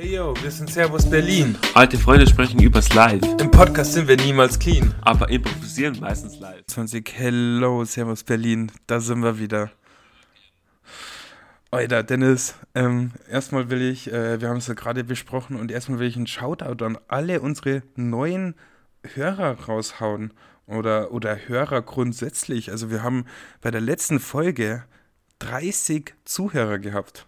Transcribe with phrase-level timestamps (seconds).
[0.00, 1.58] Hey yo, wir sind Servus Berlin.
[1.74, 4.94] Alte Freunde sprechen übers Live, Im Podcast sind wir niemals clean.
[5.00, 6.64] aber improvisieren meistens live.
[6.68, 8.70] 20, hello, Servus Berlin.
[8.86, 9.72] Da sind wir wieder.
[11.72, 15.98] Alter, Dennis, ähm, erstmal will ich, äh, wir haben es ja gerade besprochen, und erstmal
[15.98, 18.54] will ich einen Shoutout an alle unsere neuen
[19.02, 20.32] Hörer raushauen.
[20.68, 22.70] Oder, oder Hörer grundsätzlich.
[22.70, 23.24] Also wir haben
[23.62, 24.84] bei der letzten Folge
[25.40, 27.26] 30 Zuhörer gehabt.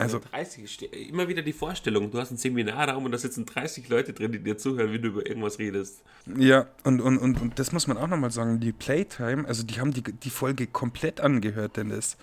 [0.00, 3.46] Also Also- 30, ste- immer wieder die Vorstellung, du hast ein Seminarraum und da sitzen
[3.46, 6.02] 30 Leute drin, die dir zuhören, wie du über irgendwas redest.
[6.36, 9.80] Ja, und, und, und, und das muss man auch nochmal sagen, die Playtime, also die
[9.80, 12.16] haben die, die Folge komplett angehört, Dennis.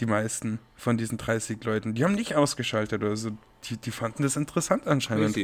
[0.00, 1.94] Die meisten von diesen 30 Leuten.
[1.94, 3.30] Die haben nicht ausgeschaltet oder so.
[3.64, 5.36] Die, die fanden das interessant anscheinend.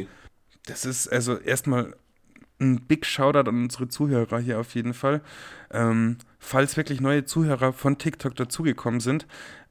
[0.65, 1.93] Das ist also erstmal
[2.61, 5.19] ein Big Shoutout an unsere Zuhörer hier auf jeden Fall.
[5.71, 9.27] Ähm, falls wirklich neue Zuhörer von TikTok dazugekommen sind,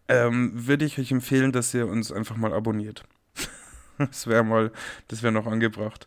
[0.08, 3.04] ähm, würde ich euch empfehlen, dass ihr uns einfach mal abonniert.
[3.98, 4.72] das wäre mal,
[5.08, 6.06] das wäre noch angebracht.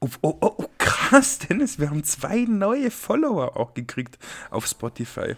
[0.00, 4.18] Oh, oh, oh, krass, Dennis, wir haben zwei neue Follower auch gekriegt
[4.50, 5.34] auf Spotify.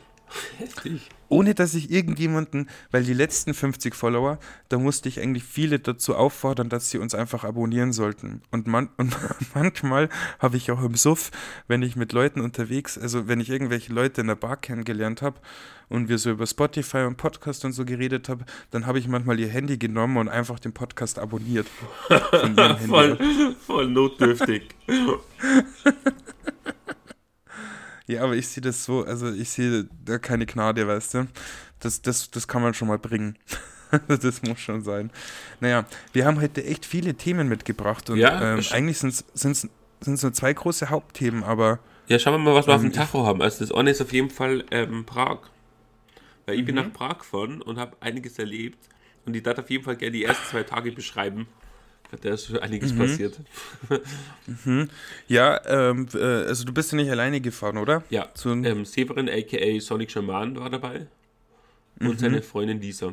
[0.59, 1.09] Heftig.
[1.29, 6.17] Ohne dass ich irgendjemanden, weil die letzten 50 Follower, da musste ich eigentlich viele dazu
[6.17, 8.43] auffordern, dass sie uns einfach abonnieren sollten.
[8.51, 9.17] Und, man, und
[9.55, 10.09] manchmal
[10.41, 11.31] habe ich auch im Suff,
[11.69, 15.39] wenn ich mit Leuten unterwegs, also wenn ich irgendwelche Leute in der Bar kennengelernt habe
[15.89, 19.39] und wir so über Spotify und Podcast und so geredet haben, dann habe ich manchmal
[19.39, 21.67] ihr Handy genommen und einfach den Podcast abonniert.
[22.89, 23.19] Voll,
[23.67, 24.63] voll notdürftig.
[28.11, 31.27] Ja, aber ich sehe das so, also ich sehe da keine Gnade, weißt du.
[31.79, 33.37] Das, das, das kann man schon mal bringen.
[34.09, 35.11] das muss schon sein.
[35.61, 40.33] Naja, wir haben heute echt viele Themen mitgebracht und Ja, ähm, eigentlich sind es nur
[40.33, 43.41] zwei große Hauptthemen, aber Ja, schauen wir mal, was wir auf Ähm, dem Tacho haben.
[43.43, 45.39] Also das eine ist auf jeden Fall ähm, Prag.
[46.47, 46.83] Weil ich bin Mhm.
[46.83, 48.79] nach Prag gefahren und habe einiges erlebt.
[49.27, 51.47] Und ich darf auf jeden Fall gerne die ersten zwei Tage beschreiben.
[52.21, 52.63] Da ist schon Mhm.
[52.63, 53.39] einiges passiert.
[55.29, 58.03] ja, ähm, äh, also du bist ja nicht alleine gefahren, oder?
[58.11, 61.07] Ja, Zu, ähm, Severin aka Sonic Shaman war dabei.
[62.01, 62.19] Und Mhm.
[62.19, 63.13] seine Freundin Lisa.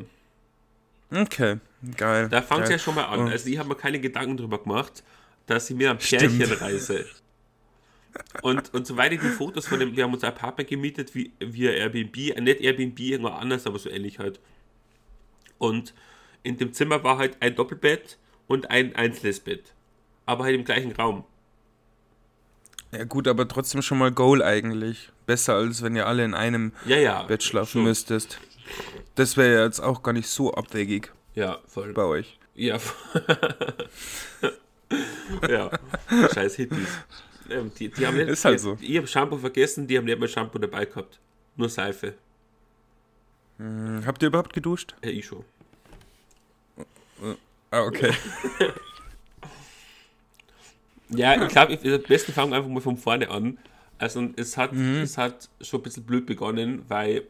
[1.14, 1.56] okay,
[1.96, 2.28] geil.
[2.30, 3.20] Da fängt es ja schon mal an.
[3.20, 3.26] Oh.
[3.28, 5.02] Also ich habe mir keine Gedanken drüber gemacht,
[5.46, 6.38] dass ich mir ein Stimmt.
[6.38, 7.06] Pärchen reise.
[8.42, 11.30] Und, und soweit ich die Fotos von dem, wir haben uns ein Apartment gemietet, wie,
[11.38, 14.40] via Airbnb, nicht Airbnb, irgendwo anders, aber so ähnlich halt.
[15.58, 15.94] Und
[16.42, 18.16] in dem Zimmer war halt ein Doppelbett
[18.48, 19.72] und ein einzelnes Bett.
[20.26, 21.24] Aber halt im gleichen Raum.
[22.90, 25.10] Ja gut, aber trotzdem schon mal Goal eigentlich.
[25.26, 27.22] Besser als wenn ihr alle in einem Ja, ja.
[27.24, 27.84] Bett schlafen schon.
[27.84, 28.40] müsstest.
[29.14, 31.92] Das wäre ja jetzt auch gar nicht so abwegig Ja, voll.
[31.92, 32.38] bei euch.
[32.54, 32.78] Ja.
[35.48, 35.70] ja.
[36.34, 36.88] Scheiß Hippies.
[37.50, 38.76] Ähm, die, die haben nicht, Ist halt so.
[38.80, 41.18] Ich habe Shampoo vergessen, die haben nicht mehr Shampoo dabei gehabt.
[41.56, 42.14] Nur Seife.
[43.58, 44.94] Hm, Habt ihr überhaupt geduscht?
[45.02, 45.44] Ja, ich schon.
[47.70, 48.12] Ah, okay.
[51.10, 53.58] Ja, ich glaube, am besten fangen wir einfach mal von vorne an.
[53.98, 54.96] Also es hat, Mhm.
[55.02, 57.22] es hat schon ein bisschen blöd begonnen, weil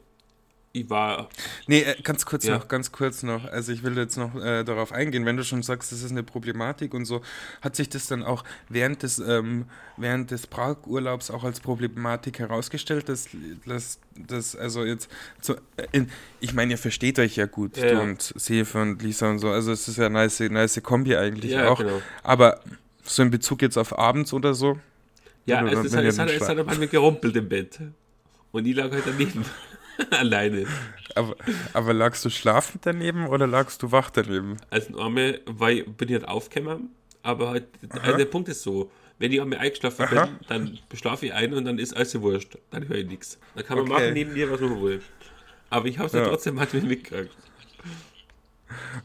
[0.73, 1.29] ich war.
[1.67, 2.57] Nee, äh, ganz kurz Ja.
[2.59, 3.45] noch, ganz kurz noch.
[3.47, 6.23] Also ich will jetzt noch äh, darauf eingehen, wenn du schon sagst, das ist eine
[6.23, 7.23] Problematik und so,
[7.63, 9.65] hat sich das dann auch während des, ähm,
[9.97, 13.29] während des Prag-Urlaubs auch als Problematik herausgestellt, dass,
[13.67, 15.09] dass, dass also jetzt,
[15.41, 18.01] so, äh, in, ich meine, ihr versteht euch ja gut, Ja, du ja.
[18.01, 21.53] und Sefe und Lisa und so, also es ist ja eine nice, nice Kombi eigentlich
[21.53, 22.03] Ja, auch, genau.
[22.23, 22.61] aber
[23.05, 24.79] so in Bezug jetzt auf abends oder so,
[25.47, 27.81] Ja, es, ist, ihr es, hat, es hat aber mir gerumpelt im Bett.
[28.53, 29.45] Und ich lag halt daneben.
[30.11, 30.67] Alleine.
[31.15, 31.37] aber,
[31.73, 34.57] aber lagst du schlafend daneben oder lagst du wach daneben?
[34.71, 36.91] Also einmal war ich, bin ich halt aufgekommen,
[37.23, 37.65] aber halt,
[38.03, 40.27] also der Punkt ist so, wenn ich einmal eingeschlafen Aha.
[40.27, 42.57] bin, dann schlafe ich ein und dann ist alles wurscht.
[42.71, 43.39] Dann höre ich nichts.
[43.57, 43.93] Dann kann man Okay.
[44.03, 45.03] machen neben mir, was man will.
[45.71, 46.21] Aber ich habe es ja.
[46.21, 46.29] Ja.
[46.29, 47.37] trotzdem manchmal mitgekriegt.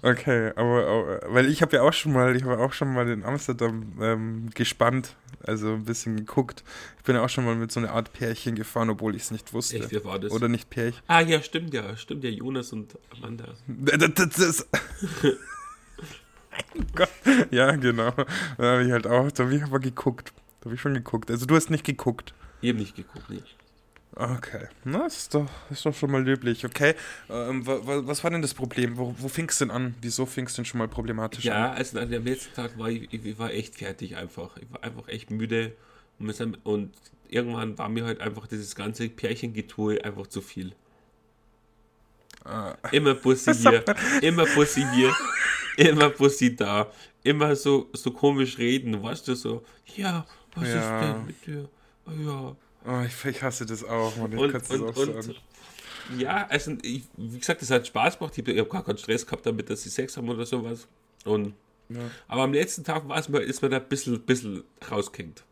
[0.02, 3.10] Okay, aber, aber weil ich habe ja auch schon mal, ich war auch schon mal
[3.10, 6.64] in Amsterdam ähm, gespannt, also ein bisschen geguckt.
[6.98, 9.32] Ich bin ja auch schon mal mit so einer Art Pärchen gefahren, obwohl ich es
[9.32, 9.78] nicht wusste.
[9.78, 10.32] Echt, wer war das?
[10.32, 11.02] Oder nicht Pärchen.
[11.08, 13.46] Ah ja, stimmt ja, stimmt ja, Jonas und Amanda.
[13.68, 14.68] Das, das, das.
[16.96, 17.10] Gott.
[17.52, 18.12] Ja, genau.
[18.58, 20.34] Da habe ich halt auch, da habe ich aber geguckt.
[20.62, 21.32] Da habe ich schon geguckt.
[21.32, 22.34] Also du hast nicht geguckt.
[22.62, 23.58] Ich habe nicht geguckt, nicht.
[24.16, 26.64] Okay, na, das ist doch, ist doch schon mal löblich.
[26.66, 26.94] Okay,
[27.30, 28.98] ähm, wa, wa, was war denn das Problem?
[28.98, 29.96] Wo, wo fing es denn an?
[30.02, 31.52] Wieso fing es denn schon mal problematisch an?
[31.52, 34.56] Ja, also an dem letzten Tag war ich, ich war echt fertig einfach.
[34.58, 35.74] Ich war einfach echt müde
[36.20, 36.92] und, und
[37.28, 40.74] irgendwann war mir halt einfach dieses ganze Pärchengetue einfach zu viel.
[42.46, 42.76] Ah.
[42.92, 43.84] Immer Bussi hier,
[44.22, 45.16] immer Bussi hier,
[45.78, 46.92] immer Bussi da,
[47.24, 49.64] immer so, so komisch reden, weißt du, so,
[49.96, 50.76] ja, was Ja.
[50.76, 51.70] ist denn mit dir?
[52.26, 52.56] Ja.
[52.86, 54.32] Oh, ich, ich hasse das auch, man.
[54.34, 55.36] Ich Und, das und, auch so und an.
[56.18, 58.38] ja, also ich, wie gesagt, das hat Spaß gemacht.
[58.38, 60.88] Ich habe gar keinen Stress gehabt damit, dass sie Sex haben oder sowas.
[61.26, 61.54] Und
[61.90, 62.00] Ja.
[62.28, 65.44] Aber am letzten Tag war's mal, ist man da ein bisschen, bisschen rausgehängt.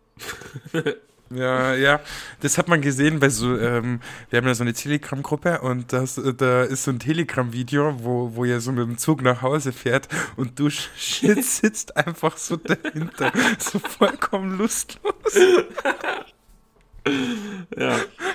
[1.33, 2.01] Ja, ja,
[2.41, 6.19] das hat man gesehen bei so, ähm, wir haben ja so eine Telegram-Gruppe und das,
[6.37, 10.09] da ist so ein Telegram-Video, wo, wo ihr so mit dem Zug nach Hause fährt
[10.35, 15.13] und du shit, sitzt einfach so dahinter, so vollkommen lustlos.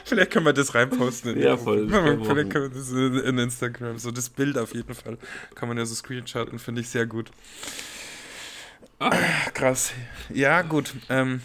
[0.06, 1.34] Vielleicht können wir das reinposten.
[1.34, 4.94] In Ja, voll, Vielleicht können wir das in, in Instagram, so das Bild auf jeden
[4.94, 5.18] Fall,
[5.56, 7.32] kann man ja so screenshotten, finde ich sehr gut.
[9.00, 9.10] Ah.
[9.52, 9.92] Krass.
[10.32, 10.94] Ja, gut.
[11.08, 11.42] Ähm,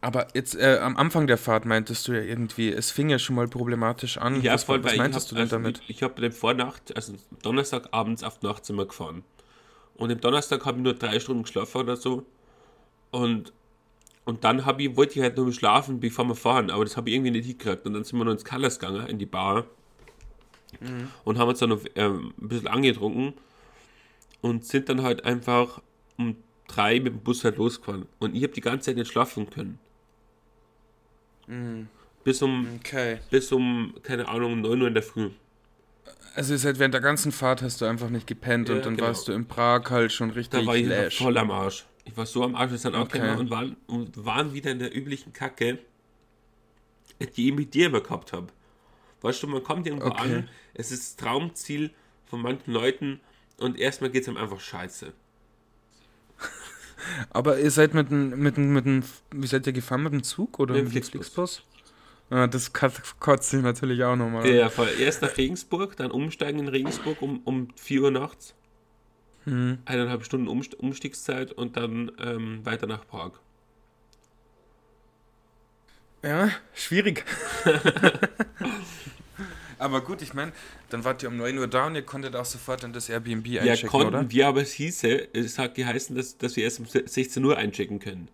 [0.00, 3.36] aber jetzt äh, am Anfang der Fahrt meintest du ja irgendwie, es fing ja schon
[3.36, 4.40] mal problematisch an.
[4.40, 5.82] ja was, voll, was meintest ich du hab, denn also damit?
[5.84, 9.24] Ich, ich habe vor Nacht, also Donnerstagabends auf Nachtzimmer gefahren.
[9.94, 12.24] Und am Donnerstag habe ich nur drei Stunden geschlafen oder so.
[13.10, 13.52] Und,
[14.24, 17.10] und dann hab ich, wollte ich halt nur schlafen, bevor wir fahren, aber das habe
[17.10, 17.86] ich irgendwie nicht hingekriegt.
[17.86, 19.66] Und dann sind wir noch ins Colors gegangen, in die Bar.
[21.24, 23.34] Und haben uns dann noch ähm, ein bisschen angetrunken.
[24.40, 25.80] Und sind dann halt einfach
[26.18, 26.36] um
[26.66, 28.06] drei mit dem Bus halt losgefahren.
[28.18, 29.78] Und ich habe die ganze Zeit nicht schlafen können.
[32.24, 33.18] Bis um, Okay.
[33.30, 35.30] bis um, keine Ahnung, 9 Uhr in der Früh.
[36.34, 38.96] Also ist halt während der ganzen Fahrt hast du einfach nicht gepennt Ja, und dann
[38.96, 39.08] genau.
[39.08, 41.18] warst du in Prag halt schon richtig Da war ich lash.
[41.18, 41.84] voll am Arsch.
[42.04, 43.18] Ich war so am Arsch, dass dann Okay.
[43.18, 43.38] okay.
[43.40, 45.78] und waren, und waren wieder in der üblichen Kacke,
[47.36, 48.48] die ich mit dir immer gehabt habe.
[49.22, 50.34] Weißt du, man kommt irgendwo Okay.
[50.34, 51.90] an, es ist das Traumziel
[52.26, 53.20] von manchen Leuten
[53.58, 55.12] und erstmal geht es einem einfach scheiße.
[57.30, 59.02] Aber ihr seid mit dem, mit dem, mit dem,
[59.32, 61.62] wie seid ihr gefahren mit dem Zug oder Mit dem mit dem Flixbus.
[62.30, 64.48] Ah, das kotzt sich natürlich auch nochmal.
[64.48, 64.88] Ja, voll.
[64.98, 68.54] Erst nach Regensburg, dann umsteigen in Regensburg um, um 4 Uhr nachts.
[69.44, 69.78] Hm.
[69.84, 73.32] Eineinhalb Stunden Umst Umstiegszeit und dann ähm, weiter nach Prag.
[76.22, 77.24] Ja, schwierig.
[79.78, 80.52] Aber gut, ich meine,
[80.88, 83.46] dann wart ihr um 9 Uhr da und ihr konntet auch sofort in das Airbnb
[83.46, 84.30] Ja, einchecken, konnten oder?
[84.30, 87.98] wir, aber es hieße, es hat geheißen, dass, dass wir erst um 16 Uhr einchecken
[87.98, 88.28] können.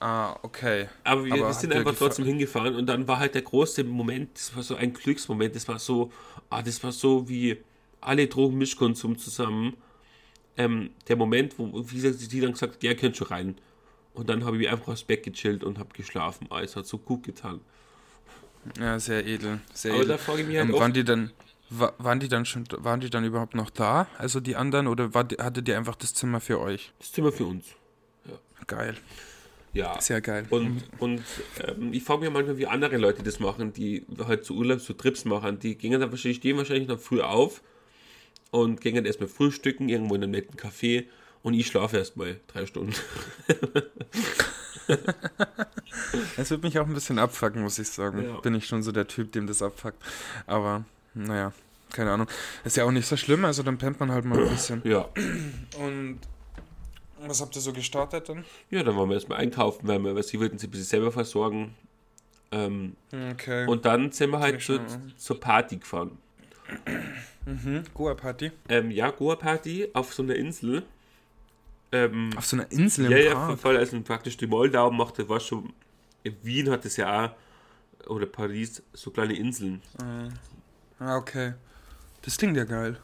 [0.00, 0.88] Ah, okay.
[1.02, 4.30] Aber wir, Aber wir sind einfach trotzdem hingefahren und dann war halt der große Moment,
[4.36, 6.12] das war so ein Glücksmoment, das war so,
[6.50, 7.56] ah, das war so wie
[8.00, 9.76] alle Drogenmischkonsum zusammen.
[10.56, 13.58] Ähm, der Moment, wo wie gesagt, die dann gesagt hat, ja, könnt schon rein.
[14.14, 16.46] Und dann habe ich einfach aufs Bett gechillt und habe geschlafen.
[16.50, 17.60] Ah, es hat so gut getan.
[18.80, 19.60] Ja, sehr edel.
[19.72, 20.16] Sehr Aber edel.
[20.16, 21.30] da frage ich mich halt Ähm, oft, waren die dann
[21.70, 24.08] wa waren die dann schon waren die dann überhaupt noch da?
[24.18, 26.92] Also die anderen oder war, die- hattet ihr einfach das Zimmer für euch?
[26.98, 27.66] das Zimmer für uns.
[28.66, 28.96] Geil.
[29.72, 30.00] Ja.
[30.00, 30.46] Sehr geil.
[30.50, 31.22] Und, und
[31.64, 34.92] ähm, ich frage mich manchmal, wie andere Leute das machen, die halt zu Urlaub, so
[34.94, 35.58] Trips machen.
[35.60, 37.62] Die gehen dann wahrscheinlich, stehen wahrscheinlich noch früh auf
[38.50, 41.04] und gehen dann erstmal frühstücken, irgendwo in einem netten Café
[41.42, 42.94] und ich schlafe erstmal drei Stunden.
[46.36, 48.24] Es wird mich auch ein bisschen abfucken, muss ich sagen.
[48.24, 48.40] Ja.
[48.40, 50.02] Bin ich schon so der Typ, dem das abfuckt.
[50.46, 50.84] Aber,
[51.14, 51.52] naja,
[51.92, 52.26] keine Ahnung.
[52.64, 54.80] Ist ja auch nicht so schlimm, also dann pennt man halt mal ein bisschen.
[54.84, 55.08] Ja.
[55.78, 56.20] Und
[57.20, 58.44] was habt ihr so gestartet dann?
[58.70, 61.74] Ja, dann waren wir erstmal einkaufen, weil, wir, sie wollten sich ein bisschen selber versorgen.
[62.50, 63.66] Ähm, Okay.
[63.66, 65.12] und dann sind wir halt ich zu, schon.
[65.18, 66.16] zur Party gefahren.
[67.46, 67.82] Mhm.
[67.94, 68.50] Goa Party.
[68.68, 70.82] Ähm, ja, Goa-Party auf so einer Insel.
[71.90, 73.58] Ähm, Auf so einer Insel im Ja, ja, Prag.
[73.58, 75.72] voll, also praktisch die Moldau macht, das war schon,
[76.22, 77.34] in Wien hat es ja
[78.04, 79.80] auch, oder Paris, so kleine Inseln.
[80.98, 81.54] Ah, okay.
[82.22, 82.98] Das klingt ja geil.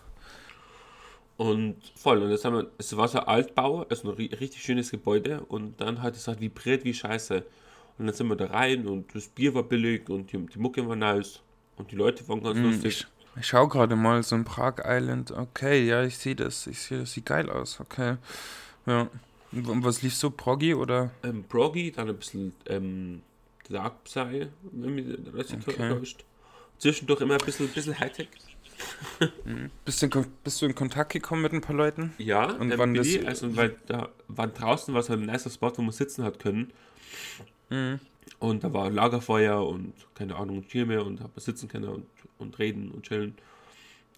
[1.37, 4.62] Und voll, und das haben wir, es war so ein Altbau, also ein ri- richtig
[4.62, 7.44] schönes Gebäude und dann hat es halt vibriert wie Scheiße.
[7.99, 10.87] Und dann sind wir da rein und das Bier war billig und die, die Mucke
[10.88, 11.40] war nice
[11.76, 13.00] und die Leute waren ganz Hm, lustig.
[13.00, 13.06] ich,
[13.38, 15.31] ich schau gerade mal, so ein Prag Island.
[15.33, 16.67] Okay, ja, ich sehe das.
[16.67, 17.81] Ich sehe, das sieht geil aus.
[17.81, 18.17] Okay.
[18.87, 19.09] Ja.
[19.53, 20.31] Und und was lief so?
[20.31, 21.11] Proggy oder?
[21.23, 23.23] Ähm, Proggy, dann ein bisschen ähm,
[23.69, 25.88] Dark Psy, wenn mich das Okay.
[25.88, 26.25] täuscht.
[26.79, 28.29] Zwischendurch immer ein bisschen, bisschen Hightech.
[29.85, 32.12] Bist du, in, bist du in Kontakt gekommen mit ein paar Leuten?
[32.19, 35.50] Ja, Und ähm, wann bin das- also weil da war draußen war so ein nicer
[35.50, 36.73] Spot, wo man sitzen hat können.
[37.71, 38.00] Mhm.
[38.41, 42.07] Und da war Lagerfeuer und keine Ahnung, Schirme und hat man sitzen können und,
[42.38, 43.35] und reden und chillen.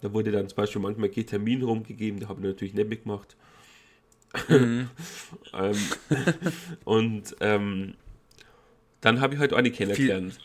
[0.01, 3.35] Da wurde dann zum Beispiel manchmal Ketamin rumgegeben, da habe ich natürlich nicht mitgemacht.
[4.47, 4.89] Mhm.
[5.53, 5.77] ähm,
[6.83, 7.93] und ähm,
[9.01, 10.37] dann habe ich halt eine kennengelernt.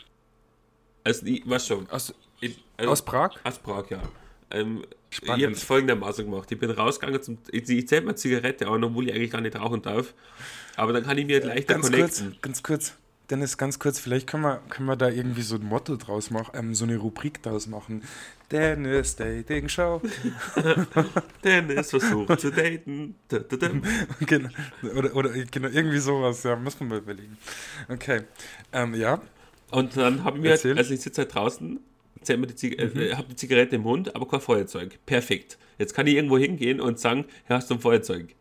[1.04, 1.88] Also, ich, was schon.
[1.90, 3.36] Aus, Ich, also, aus Prag?
[3.44, 4.02] aus Prag, ja.
[4.50, 6.50] Ähm, ich habe es folgendermaßen gemacht.
[6.52, 7.38] Ich bin rausgegangen zum.
[7.50, 10.14] Ich, ich zähle mal Zigarette an, obwohl ich eigentlich gar nicht rauchen darf.
[10.76, 12.38] Aber dann kann ich mir leichter Ganz kurz, connecten.
[12.40, 12.96] ganz kurz.
[13.30, 16.50] Dennis, ganz kurz, vielleicht können wir, können wir da irgendwie so ein Motto draus machen,
[16.54, 18.02] ähm, so eine Rubrik draus machen.
[18.50, 20.02] Dennis Dating Show.
[21.44, 23.14] Dennis versucht zu daten.
[23.28, 23.70] Da, da, da.
[24.26, 24.48] genau.
[24.94, 27.38] Oder, oder genau, irgendwie sowas, ja, muss man mal überlegen.
[27.88, 28.22] Okay.
[28.72, 29.20] Ähm, ja.
[29.70, 30.76] Und dann habe ich mir, halt, Erzähl.
[30.76, 31.80] also ich sitze halt draußen,
[32.20, 33.00] zählt mir die Zig Mhm.
[33.00, 34.98] äh, hab die Zigarette im Mund, aber kein Feuerzeug.
[35.06, 35.56] Perfekt.
[35.78, 38.34] Jetzt kann ich irgendwo hingehen und sagen, hier hast du ein Feuerzeug.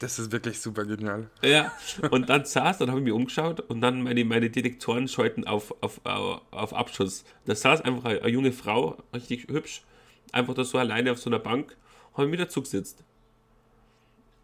[0.00, 1.28] Das ist wirklich super genial.
[1.42, 1.72] Ja,
[2.10, 5.74] und dann saß, dann habe ich mich umgeschaut und dann meine, meine Detektoren scheuten auf,
[5.82, 7.22] auf, auf, auf Abschuss.
[7.44, 9.82] Da saß einfach eine, eine junge Frau, richtig hübsch,
[10.32, 11.76] einfach da so alleine auf so einer Bank,
[12.14, 13.04] habe ich mir dazu gesetzt.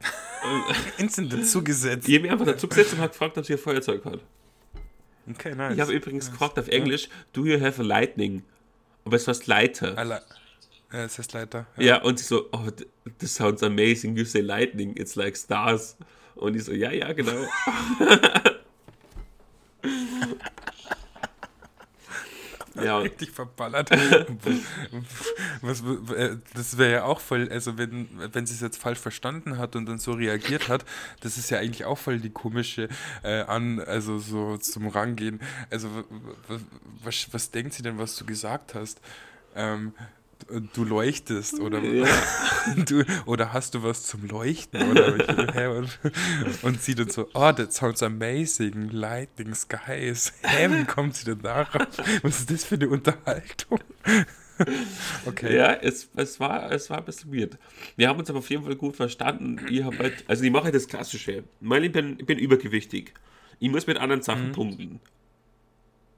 [0.99, 2.07] Instant dazugesetzt.
[2.07, 4.21] Ich habe mich einfach dazu gesetzt und habe gefragt, ob sie ein Feuerzeug hat.
[5.31, 5.75] Okay, nice.
[5.75, 8.45] Ich habe übrigens gefragt auf Englisch, do you have a lightning?
[9.07, 9.97] Aber es heißt Leiter.
[9.97, 10.23] Alle.
[10.93, 11.67] Ja, das heißt Leiter.
[11.77, 12.69] Ja, und sie so, oh,
[13.19, 15.97] this sounds amazing, you say lightning, it's like stars.
[16.37, 17.33] Und ich so, ja, ja, genau.
[22.75, 23.91] ja, Richtig verballert.
[25.63, 25.83] Was,
[26.15, 29.75] äh, das wäre ja auch voll, also wenn, wenn sie es jetzt falsch verstanden hat
[29.75, 30.85] und dann so reagiert hat,
[31.21, 32.89] das ist ja eigentlich auch voll die komische
[33.25, 35.41] äh, an, also so zum Rangehen.
[35.71, 35.89] Also
[37.03, 39.01] was, was denkt sie denn, was du gesagt hast?
[39.55, 39.95] Ähm,
[40.75, 41.81] du leuchtest oder,
[42.77, 45.15] du, oder hast du was zum Leuchten oder
[45.77, 45.99] und,
[46.63, 50.33] und sie dann so, oh, that sounds amazing, lightning skies.
[50.43, 51.87] Hä, wie kommt sie denn darauf?
[52.23, 53.81] Was ist das für eine Unterhaltung?
[55.27, 55.55] Okay.
[55.55, 57.59] ja es, es, war, es war ein bisschen weird.
[57.97, 59.61] Wir haben uns aber auf jeden Fall gut verstanden.
[59.69, 61.45] Ich hab halt, also ich mache halt das Klassische.
[61.61, 63.13] Weil ich bin, ich bin übergewichtig.
[63.59, 65.01] Ich muss mit anderen Sachen punkten.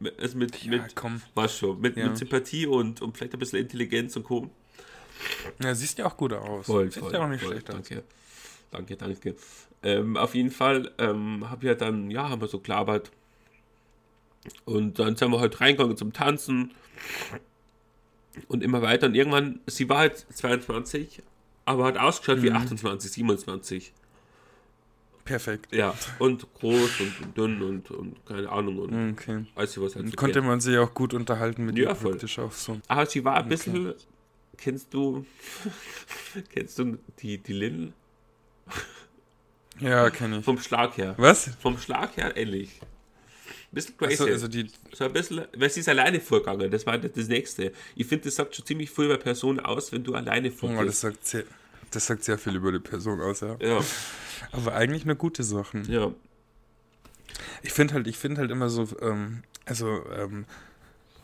[0.00, 1.20] Mit- Also mit, Ja, mit komm.
[1.34, 2.08] was schon, mit, Ja.
[2.08, 4.48] mit Sympathie und, und vielleicht ein bisschen Intelligenz und Co.
[5.62, 6.66] Ja, siehst ja auch gut aus.
[6.66, 7.74] Voll, Sieht voll, ja auch nicht voll, schlecht aus.
[7.88, 8.04] danke.
[8.70, 9.34] Danke, danke.
[9.82, 13.10] Ähm, auf jeden Fall ähm, habe ich ja dann, ja, haben wir so gelabert.
[14.64, 16.72] Und dann sind wir halt reingegangen zum Tanzen.
[18.46, 19.06] Und immer weiter.
[19.08, 21.22] Und irgendwann, sie war halt 22,
[21.64, 22.42] aber hat ausgeschaut Mhm.
[22.44, 23.92] wie 28, 27.
[25.28, 25.74] Perfekt.
[25.74, 28.78] Ja, und groß und dünn und, und keine Ahnung.
[28.78, 29.44] Und Okay.
[29.44, 32.12] ich was halt so Konnte man sich auch gut unterhalten mit Ja, ihr voll.
[32.12, 32.80] praktisch auch so.
[32.88, 33.92] Aber sie war ein bisschen,
[34.56, 35.26] kennst du,
[36.54, 37.92] kennst du die, die Lynn?
[39.80, 40.44] Ja, kenne ich.
[40.46, 41.14] Vom Schlag her.
[41.18, 41.50] Was?
[41.60, 42.80] Vom Schlag her ähnlich.
[43.70, 44.22] Bisschen crazy.
[44.22, 47.28] Also, also die, so ein bisschen, weil sie ist alleine vorgegangen, das war das das
[47.28, 47.72] Nächste.
[47.94, 50.58] Ich finde, das sagt schon ziemlich viel über Person aus, wenn du alleine oh, das,
[50.60, 51.00] vorgehst.
[51.00, 51.44] sagt sehr,
[51.90, 53.56] das sagt sehr viel über die Person aus, ja.
[53.60, 53.80] Ja,
[54.52, 55.84] Aber eigentlich nur gute Sachen.
[55.90, 56.12] ja.
[57.62, 60.44] Ich finde halt, ich finde halt immer so, ähm, also, ähm,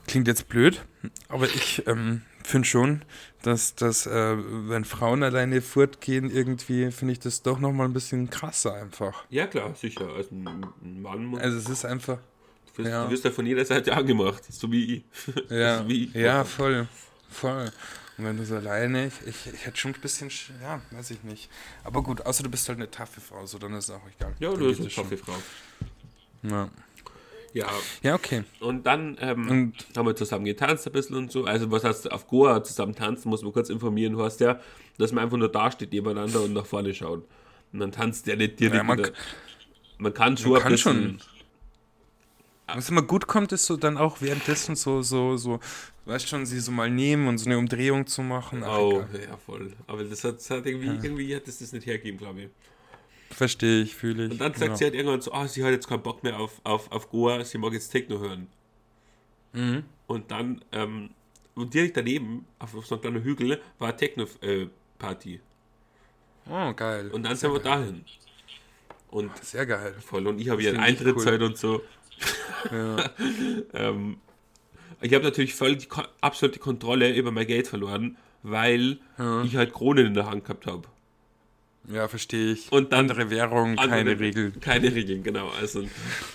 [0.06, 0.84] klingt jetzt blöd,
[1.28, 3.02] aber ich ähm, finde schon,
[3.42, 4.36] dass, dass äh,
[4.68, 9.24] wenn Frauen alleine fortgehen, irgendwie, finde ich das doch nochmal ein bisschen krasser einfach.
[9.30, 10.08] Ja, klar, sicher.
[10.14, 10.46] Also ein
[10.82, 12.18] ein Mann muss, Also es ist einfach,
[12.76, 13.04] du, wirst, ja.
[13.06, 15.04] du wirst ja von jeder Seite angemacht, so wie ich.
[15.50, 16.14] ja, wie ich.
[16.14, 16.86] ja, voll,
[17.30, 17.72] voll.
[18.16, 21.10] Und wenn du so alleine, ich, ich, ich hätte schon ein bisschen, sch- ja, weiß
[21.10, 21.50] ich nicht.
[21.82, 24.34] Aber gut, außer du bist halt eine taffe Frau, so dann ist es auch egal.
[24.38, 25.34] Ja, Dann du bist eine taffe Frau.
[26.42, 26.68] Ja.
[27.52, 27.68] Ja,
[28.02, 28.42] ja, okay.
[28.58, 31.44] und dann ähm, Und haben wir zusammen getanzt ein bisschen und so.
[31.44, 34.12] Also was heißt auf Goa zusammen tanzen, muss man kurz informieren.
[34.14, 34.58] Du hast ja,
[34.98, 37.24] dass man einfach nur da steht nebeneinander und nach vorne schaut.
[37.72, 38.76] Und dann tanzt der nicht direkt.
[38.76, 39.08] Ja, man
[39.98, 41.20] man kann schon man ein kann bisschen, schon.
[42.66, 45.60] Was immer gut kommt, ist so dann auch währenddessen so, so, so,
[46.06, 48.62] weißt schon, sie so mal nehmen und so eine Umdrehung zu machen.
[48.64, 49.28] Ach, Oh, egal.
[49.28, 49.72] ja, voll.
[49.86, 52.48] Aber das hat, das hat irgendwie, irgendwie hat das das nicht hergegeben, glaube ich.
[53.30, 54.32] Verstehe ich, fühle ich.
[54.32, 54.76] Und dann sagt genau.
[54.76, 57.44] sie halt irgendwann so, ah, sie hat jetzt keinen Bock mehr auf, auf, auf Goa,
[57.44, 58.46] sie mag jetzt Techno hören.
[59.52, 59.84] Mhm.
[60.06, 61.10] Und dann, ähm,
[61.54, 65.40] und direkt daneben, auf so einem kleinen Hügel, war Techno-Party.
[66.48, 67.10] Oh, geil.
[67.10, 67.78] Und dann Sehr sind wir geil.
[67.80, 68.04] dahin.
[69.10, 69.94] Und Sehr geil.
[70.00, 71.42] voll, und ich habe ihren Eintritt cool.
[71.42, 71.82] Und so.
[72.70, 73.10] Ja.
[73.74, 74.16] Ähm,
[75.00, 75.88] ich habe natürlich voll die
[76.20, 78.98] absolute Kontrolle über mein Geld verloren, weil
[79.44, 80.88] ich halt Kronen in der Hand gehabt habe.
[81.92, 82.70] ja, verstehe ich.
[82.72, 84.60] Und dann- Andere Währung, keine Andere- Regeln.
[84.60, 85.50] Keine Regeln, genau.
[85.60, 85.84] Also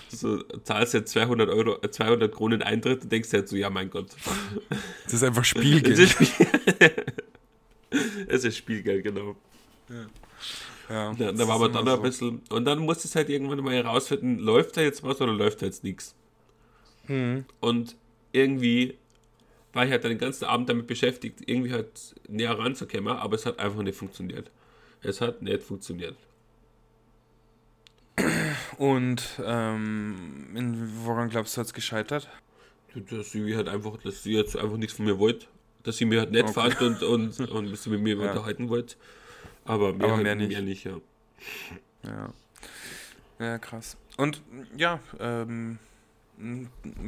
[0.10, 3.70] so zahlst jetzt 200 Euro, äh, 200 Kronen Eintritt und denkst dir halt so, ja
[3.72, 4.08] mein Gott.
[5.06, 5.98] Das ist einfach Es Spielgeld.
[5.98, 6.28] ist, Spiel
[8.28, 9.36] es ist Spielgeld, genau.
[9.90, 10.06] ja,
[10.90, 12.02] Da, das da war man dann immer ein so.
[12.02, 15.62] bisschen, und dann musste es halt irgendwann mal herausfinden, läuft da jetzt was oder läuft
[15.62, 16.16] da jetzt nichts.
[17.08, 17.46] Mhm.
[17.60, 17.98] Und
[18.32, 18.98] irgendwie
[19.74, 23.60] war ich halt den ganzen Abend damit beschäftigt, irgendwie halt näher ranzukommen, aber es hat
[23.60, 24.52] einfach nicht funktioniert.
[25.02, 26.18] Es hat nicht funktioniert.
[28.78, 32.30] Und ähm, in, woran glaubst du, hat es gescheitert?
[32.96, 35.46] Dass sie halt einfach, dass sie jetzt einfach nichts von mir wollte.
[35.84, 36.54] Dass sie mir halt nett Okay.
[36.54, 38.22] fand und, und, und dass sie mit mir Ja.
[38.22, 38.96] unterhalten wollte.
[39.70, 40.50] Aber mehr, Aber halt mehr nicht.
[40.50, 41.00] Mehr nicht ja.
[42.04, 42.34] Ja.
[43.40, 43.96] Ja, krass.
[44.18, 44.42] Und
[44.76, 45.78] ja, ähm,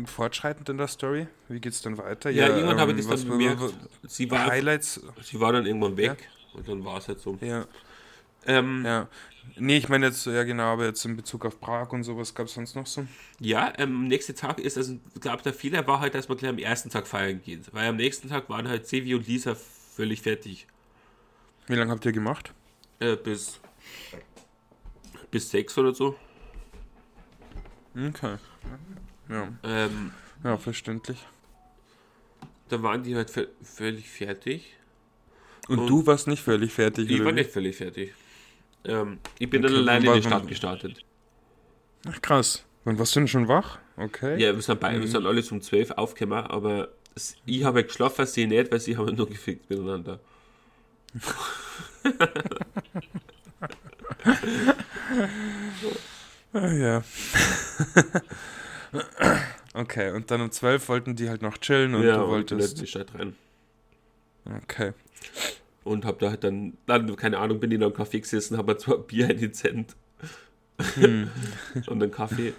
[0.05, 2.29] fortschreitend in der Story, wie geht's dann weiter?
[2.29, 3.61] Ja, irgendwann habe ich ähm, das was- dann bemerkt.
[4.07, 7.37] Sie war, Highlights, sie war dann irgendwann weg und dann war es halt so.
[7.41, 7.65] ja.
[8.45, 9.07] Ähm, Ja.
[9.57, 12.45] Nee, ich meine jetzt, ja genau, aber jetzt in Bezug auf Prag und sowas gab
[12.45, 13.05] es sonst noch so.
[13.39, 16.51] Ja, ähm, nächster Tag ist, also ich glaube, der Fehler war halt, dass man gleich
[16.51, 17.73] am ersten Tag feiern geht.
[17.73, 20.67] Weil am nächsten Tag waren halt Sevi und Lisa völlig fertig.
[21.71, 22.53] Wie lange habt ihr gemacht?
[22.99, 23.61] Äh, bis,
[25.31, 26.17] bis sechs oder so.
[27.95, 28.35] Okay.
[29.29, 30.11] Ja, Ähm,
[30.43, 31.17] ja verständlich.
[32.67, 34.75] da waren die halt vö- völlig fertig.
[35.69, 38.13] Und, Und- du warst nicht völlig fertig, Ich war nicht völlig fertig.
[38.83, 41.05] Ähm, ich bin dann Okay, alleine in die Stadt gestartet.
[42.05, 42.65] Ach krass.
[42.83, 43.79] Wann warst du denn schon wach?
[43.95, 44.41] Okay.
[44.43, 46.89] Ja, wir sind, beide, wir sind alles um 12 aufgekommen, aber
[47.45, 50.19] ich habe geschlafen, sie nicht, weil sie haben nur gefickt miteinander.
[56.53, 57.03] Ah, ja.
[59.73, 62.51] okay, und dann um 12 wollten die halt noch chillen und ja, du bin halt
[62.51, 62.81] in wolltest.
[62.81, 63.35] die Stadt rein.
[64.63, 64.93] Okay.
[65.83, 68.77] Und hab da halt dann, dann, keine Ahnung, bin ich noch im Café gesessen, habe
[68.77, 69.95] zwar Bier in die Cent
[70.95, 71.29] Hm.
[71.87, 72.53] und einen Kaffee.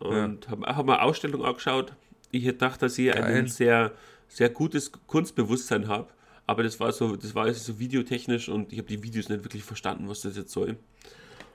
[0.00, 1.92] Und habe hab mal eine Ausstellung angeschaut.
[2.32, 3.22] Ich hätte gedacht, dass ich Geil.
[3.22, 3.92] ein sehr,
[4.26, 6.08] sehr gutes Kunstbewusstsein habe.
[6.52, 9.64] Aber das war so, das war so videotechnisch und ich habe die Videos nicht wirklich
[9.64, 10.76] verstanden, was das jetzt soll.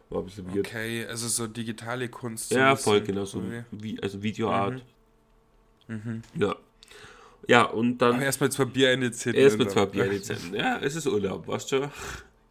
[0.09, 0.65] War ein bisschen weird.
[0.65, 2.51] Okay, also so digitale Kunst.
[2.51, 3.43] Ja, voll, genau so.
[3.69, 4.81] Wie, also Videoart.
[5.87, 6.23] Mhm.
[6.33, 6.55] Ja.
[7.47, 9.37] Ja, und dann erstmal zwei Bier in die Zähne.
[9.37, 10.57] erst mit und zwei Bier in die Zähne.
[10.57, 11.91] Ja, es ist Urlaub, weißt du?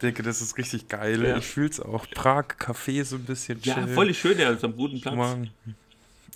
[0.01, 1.25] Denke, das ist richtig geil.
[1.25, 1.39] Ja.
[1.39, 2.09] Ich fühl's auch.
[2.11, 3.89] Prag, Café, so ein bisschen Ja, chillen.
[3.93, 5.17] voll schön, ja, so am guten Platz.
[5.17, 5.51] Mann.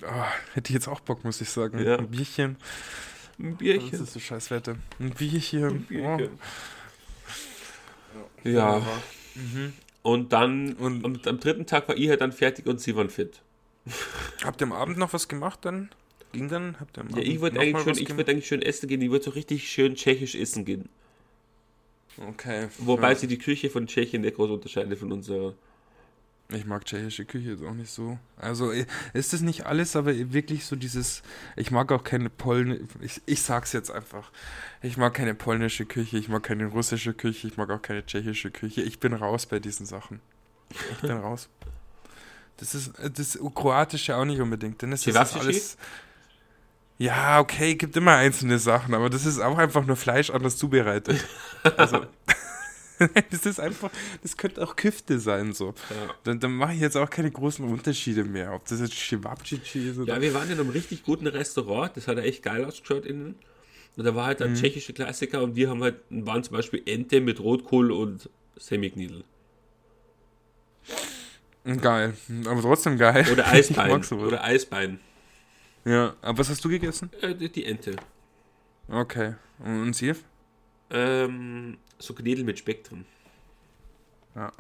[0.02, 1.78] Ah, hätte ich jetzt auch Bock, muss ich sagen.
[1.78, 1.98] Ja.
[1.98, 2.56] Ein Bierchen.
[3.40, 4.02] Ein Das Bierchen.
[4.04, 4.76] ist so scheiß Wetter.
[4.98, 5.64] Ein Bierchen.
[5.64, 6.38] Ein Bierchen.
[8.44, 8.48] Oh.
[8.48, 8.82] Ja.
[9.34, 9.72] Mhm.
[10.02, 13.10] Und dann, Und- am, am dritten Tag war ich halt dann fertig und sie waren
[13.10, 13.40] fit.
[14.44, 15.90] Habt ihr am Abend noch was gemacht dann?
[16.32, 16.78] Ging dann?
[16.80, 18.88] Habt ihr am Ja, Abend ich wollte noch eigentlich, schön- ich wollte eigentlich schön essen
[18.88, 19.02] gehen.
[19.02, 20.88] Ich wollte so richtig schön tschechisch essen gehen.
[22.18, 22.68] Okay.
[22.78, 23.14] Wobei ja.
[23.16, 25.54] sich die Küche von Tschechien nicht groß unterscheidet von unserer.
[26.52, 28.18] Ich mag tschechische Küche jetzt auch nicht so.
[28.36, 28.72] Also
[29.12, 31.22] ist das nicht alles, aber wirklich so dieses.
[31.56, 32.82] Ich mag auch keine polnische.
[33.00, 34.32] Ich, ich sag's jetzt einfach.
[34.82, 38.50] Ich mag keine polnische Küche, ich mag keine russische Küche, ich mag auch keine tschechische
[38.50, 38.82] Küche.
[38.82, 40.20] Ich bin raus bei diesen Sachen.
[40.70, 41.48] Ich bin raus.
[42.56, 45.76] Das ist äh, das Kroatische auch nicht unbedingt, denn es ist alles.
[46.98, 51.24] Ja, okay, gibt immer einzelne Sachen, aber das ist auch einfach nur Fleisch anders zubereitet.
[51.78, 52.04] Also,
[53.30, 53.90] das ist einfach,
[54.22, 55.68] das könnte auch Küfte sein, so.
[55.90, 56.14] Ja.
[56.24, 58.52] Dann, dann mache ich jetzt auch keine großen Unterschiede mehr.
[58.52, 60.14] Ob das jetzt Chewabchichi ist oder.
[60.14, 61.96] ja, wir waren in einem richtig guten Restaurant.
[61.96, 63.34] Das hat ja echt geil ausgeschaut innen.
[63.96, 64.46] Und da war halt Mhm.
[64.46, 69.24] ein tschechischer Klassiker und wir haben halt, waren zum Beispiel Ente mit Rotkohl und Semiknidl.
[71.80, 72.14] Geil.
[72.46, 73.26] Aber trotzdem geil.
[73.30, 74.02] Oder Eisbein.
[74.12, 74.98] Oder Eisbein.
[75.84, 77.10] Ja, aber was hast du gegessen?
[77.20, 77.96] Äh, die Ente.
[78.88, 79.34] Okay.
[79.58, 80.14] Und sie?
[80.90, 83.04] Ähm, so Knädel mit Speck drin.
[84.34, 84.52] Ja,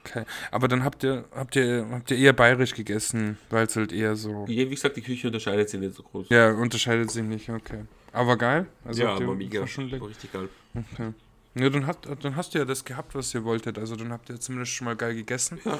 [0.00, 0.24] okay.
[0.50, 4.16] Aber dann habt ihr, habt ihr, habt ihr eher bayerisch gegessen, weil es halt eher
[4.16, 4.44] so.
[4.48, 6.28] Ja, wie gesagt, die Küche unterscheidet sich nicht so groß.
[6.30, 7.84] Ja, unterscheidet sich nicht, okay.
[8.12, 8.66] Aber geil.
[8.84, 9.60] Also ja aber mega.
[9.60, 9.90] war schon.
[9.92, 10.48] War richtig geil.
[10.74, 11.12] Okay.
[11.56, 13.78] Ja, dann, hat, dann hast du ja das gehabt, was ihr wolltet.
[13.78, 15.60] Also dann habt ihr zumindest schon mal geil gegessen.
[15.64, 15.78] Ja.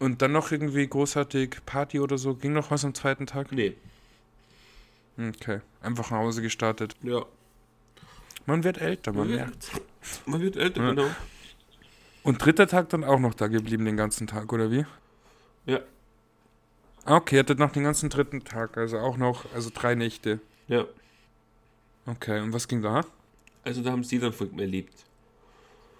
[0.00, 2.34] Und dann noch irgendwie großartig Party oder so.
[2.34, 3.52] Ging noch was am zweiten Tag?
[3.52, 3.74] Nee,
[5.16, 5.60] Okay.
[5.80, 6.96] Einfach nach Hause gestartet.
[7.02, 7.24] ja.
[8.46, 9.36] Man wird älter, man Ja.
[9.36, 9.70] merkt.
[10.26, 10.90] Man wird älter, Ja.
[10.90, 11.06] genau.
[12.22, 14.86] Und dritter Tag dann auch noch da geblieben den ganzen Tag, oder wie?
[15.66, 15.80] Ja.
[17.04, 20.40] Ah, Okay, hattet noch den ganzen dritten Tag, also auch noch, also drei Nächte.
[20.68, 20.86] Ja.
[22.06, 23.02] Okay, und was ging da?
[23.62, 24.94] Also da haben sie dann von mir erlebt.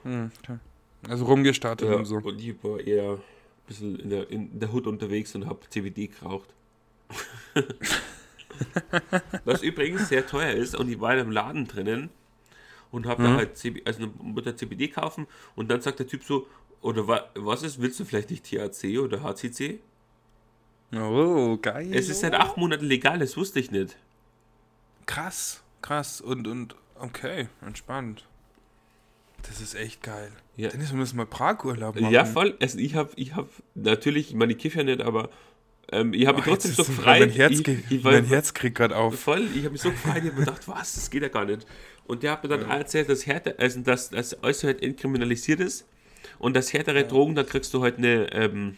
[0.02, 0.58] Hm, okay.
[1.08, 2.16] Also rumgestartet Ja, und so.
[2.16, 3.20] Und ich war eher ein
[3.66, 6.48] bisschen in der, in der Hut unterwegs und habe CBD geraucht.
[9.44, 12.10] Was übrigens sehr teuer ist und ich war in einem Laden drinnen
[12.94, 13.36] und habe da Mhm.
[13.36, 15.26] halt CB, also eine CBD kaufen
[15.56, 16.46] und dann sagt der Typ so,
[16.80, 19.80] oder wa, was ist, willst du vielleicht nicht THC oder HCC?
[20.94, 21.90] Oh, geil.
[21.92, 23.96] Es ist seit acht Monaten legal, das wusste ich nicht.
[25.06, 28.24] krass, krass und, und okay, entspannt.
[29.42, 30.30] Das ist echt geil.
[30.56, 30.68] Ja.
[30.70, 32.12] Dennis, wir müssen mal Prag-Urlaub machen.
[32.12, 32.56] Ja, voll.
[32.62, 35.28] Also ich habe, ich habe natürlich, ich meine, ich kiffe ja nicht, aber
[35.92, 37.20] ähm, ich habe mich Oh, trotzdem so gefreut.
[37.20, 39.18] Mein Herz, ich, ich mein Herz kriegt gerade auf.
[39.18, 41.44] Voll, ich habe mich so gefreut, ich habe mir gedacht, was, das geht ja gar
[41.44, 41.66] nicht.
[42.06, 45.86] Und der hat mir dann erzählt, dass, Härte, also dass das alles halt entkriminalisiert ist
[46.38, 48.76] und dass härtere Drogen, da kriegst du halt eine, ähm,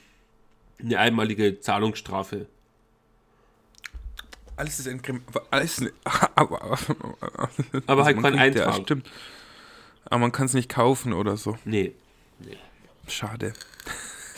[0.81, 2.47] eine einmalige Zahlungsstrafe.
[4.57, 5.23] Alles ist entkrim...
[5.51, 5.83] Alles...
[6.35, 6.63] Aber,
[7.21, 7.49] aber,
[7.87, 8.83] Aber halt kein kriegt- Ja, Eintrag.
[8.85, 9.11] stimmt.
[10.07, 11.59] Aber man kann es nicht kaufen oder so.
[11.65, 11.93] Nee.
[13.09, 13.53] Schade.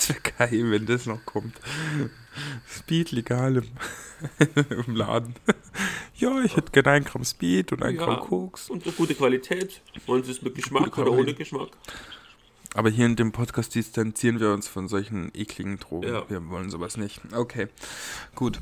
[0.00, 1.56] Es wäre geil, wenn das noch kommt.
[2.68, 3.66] Speed legal im,
[4.86, 5.34] im Laden.
[6.16, 8.04] Ja, ich hätte gerne ein Gramm Speed und ein Ja.
[8.04, 8.70] Gramm Koks.
[8.70, 9.80] Und so gute Qualität.
[10.06, 11.34] Und es ist mit Geschmack oder ohne.
[11.34, 11.68] Geschmack.
[12.74, 16.08] Aber hier in dem Podcast distanzieren wir uns von solchen ekligen Drogen.
[16.08, 16.28] Ja.
[16.28, 17.20] Wir wollen sowas nicht.
[17.32, 17.68] Okay,
[18.34, 18.60] gut.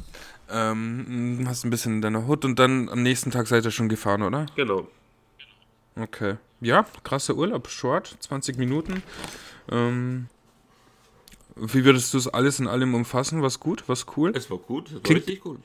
[0.49, 3.89] Ähm, hast ein bisschen in deiner Hut und dann am nächsten Tag seid ihr schon
[3.89, 4.47] gefahren, oder?
[4.55, 4.87] Genau.
[5.97, 6.37] Okay.
[6.61, 7.69] Ja, krasser Urlaub.
[7.69, 9.03] Short, 20 Minuten.
[9.71, 10.29] Ähm,
[11.57, 13.42] wie würdest du es alles in allem umfassen?
[13.42, 13.85] Was gut?
[13.87, 14.33] Was cool?
[14.35, 15.59] Es war gut, es war Klingt- richtig gut.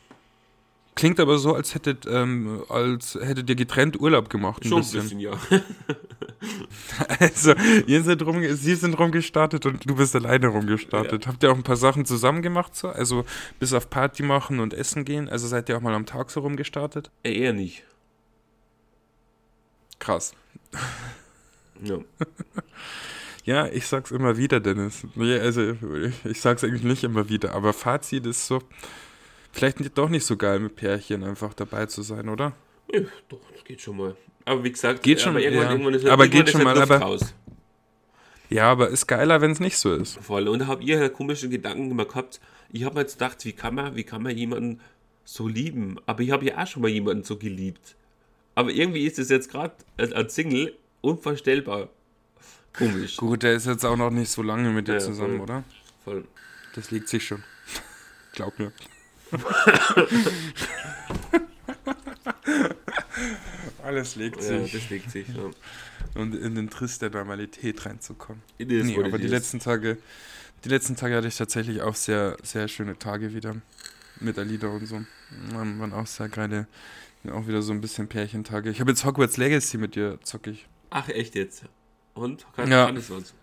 [0.93, 4.65] Klingt aber so, als hättet, ähm, als hättet ihr getrennt Urlaub gemacht.
[4.65, 4.99] Schon bisschen.
[4.99, 5.31] ein bisschen, ja.
[7.19, 7.53] Also,
[7.87, 11.27] ihr seid rum, sie sind rumgestartet und du bist alleine rumgestartet.
[11.27, 12.89] Habt ihr auch ein paar Sachen zusammen gemacht so?
[12.89, 13.25] Also
[13.59, 15.29] bis auf Party machen und essen gehen?
[15.29, 17.09] Also seid ihr auch mal am Tag so rumgestartet?
[17.23, 17.83] Äh, Eher nicht.
[19.99, 20.33] Krass.
[21.83, 21.99] Ja.
[23.43, 25.05] Ja, ich sag's immer wieder, Dennis.
[25.15, 25.75] Nee, also
[26.25, 28.61] ich, sag's eigentlich nicht immer wieder, aber Fazit ist so,
[29.51, 32.53] vielleicht doch nicht so geil mit Pärchen einfach dabei zu sein, oder?
[32.93, 33.01] ja.
[33.29, 34.15] Doch, das geht schon mal.
[34.45, 35.71] Aber wie gesagt, Geht schon, aber irgendwann, ja.
[35.71, 37.33] irgendwann ist Aber irgendwann geht ist schon halt mal, Luft aber- raus.
[38.49, 40.17] Ja, aber ist geiler, wenn es nicht so ist.
[40.17, 40.49] Voll.
[40.49, 42.41] Und da habt ihr halt komischen Gedanken immer gehabt.
[42.73, 44.81] Ich habe mir jetzt gedacht, wie kann man, wie kann man jemanden
[45.23, 45.97] so lieben?
[46.05, 47.95] Aber ich habe ja auch schon mal jemanden so geliebt.
[48.55, 51.87] Aber irgendwie ist es jetzt gerade als Single unvorstellbar
[52.73, 53.17] komisch.
[53.17, 55.43] Gut, der ist jetzt auch noch nicht so lange mit dir Ja, zusammen, voll.
[55.43, 55.63] oder?
[56.03, 56.27] Voll.
[56.75, 57.43] Das liegt sich schon.
[58.33, 58.71] Glaub mir.
[63.83, 64.71] Alles legt Ja, sich.
[64.71, 65.27] das legt sich.
[65.29, 65.49] Ja.
[66.15, 68.41] Und in den Triss der Normalität reinzukommen.
[68.59, 69.97] Nee, aber die letzten Tage,
[70.63, 73.55] die letzten Tage hatte ich tatsächlich auch sehr, sehr schöne Tage wieder.
[74.19, 75.01] Mit Alida und so.
[75.53, 76.67] Waren waren auch sehr geile,
[77.31, 78.69] auch wieder so ein bisschen Pärchentage.
[78.69, 80.67] Ich habe jetzt Hogwarts Legacy mit dir, zock ich.
[80.91, 81.63] Ach, echt jetzt?
[82.13, 82.45] Und?
[82.55, 82.85] Kann, Ja.
[82.85, 83.33] kann es uns?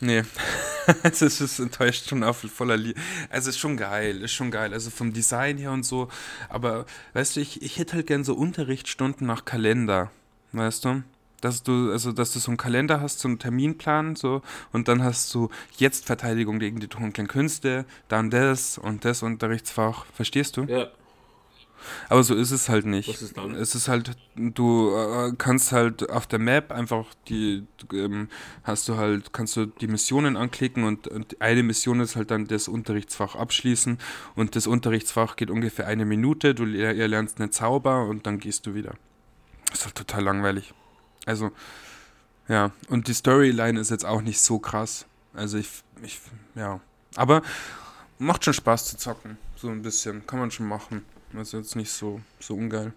[0.00, 0.24] Nee,
[1.04, 3.00] es ist, enttäuscht schon auf voller Liebe.
[3.30, 4.74] Also ist schon geil, ist schon geil.
[4.74, 6.08] Also vom Design her und so.
[6.50, 10.10] Aber weißt du, ich, ich hätte halt gern so Unterrichtsstunden nach Kalender.
[10.52, 11.02] Weißt du?
[11.40, 14.42] Dass du, also dass du so einen Kalender hast, so einen Terminplan, so,
[14.72, 20.06] und dann hast du jetzt Verteidigung gegen die dunklen Künste, dann das und das Unterrichtsfach.
[20.14, 20.64] Verstehst du?
[20.64, 20.88] Ja.
[22.08, 23.08] Aber so ist es halt nicht.
[23.08, 23.54] Was ist dann?
[23.54, 28.28] Es ist halt, du äh, kannst halt auf der Map einfach die, ähm,
[28.64, 32.46] hast du halt, kannst du die Missionen anklicken und, und eine Mission ist halt dann
[32.46, 33.98] das Unterrichtsfach abschließen
[34.34, 38.66] und das Unterrichtsfach geht ungefähr eine Minute, du ihr lernst einen Zauber und dann gehst
[38.66, 38.94] du wieder.
[39.70, 40.74] Das ist halt total langweilig.
[41.26, 41.50] Also,
[42.48, 45.06] ja, und die Storyline ist jetzt auch nicht so krass.
[45.34, 45.68] Also ich,
[46.02, 46.20] ich,
[46.54, 46.80] ja.
[47.16, 47.42] Aber
[48.18, 49.38] macht schon Spaß zu zocken.
[49.56, 50.26] So ein bisschen.
[50.26, 51.04] Kann man schon machen.
[51.34, 52.92] Also jetzt nicht so, so ungeil.